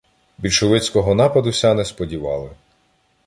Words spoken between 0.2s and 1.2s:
Більшовицького